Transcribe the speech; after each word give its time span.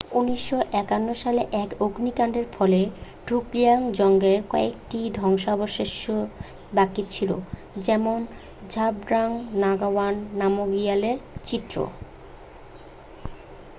1951 0.11 1.13
সালে 1.23 1.41
এক 1.63 1.69
অগ্নিকাণ্ডের 1.81 2.47
ফলে 2.53 2.81
ড্রুকগিয়াল 3.27 3.81
জংয়ের 3.97 4.39
কয়েকটি 4.49 4.99
ধ্বংসাবশেষই 5.15 6.21
বাকি 6.73 7.03
ছিল 7.09 7.31
যেমন 7.79 8.19
ঝাবড্রাং 8.69 9.29
নাগাওয়াং 9.61 10.13
নামগিয়ালের 10.39 11.17
চিত্র 11.45 11.75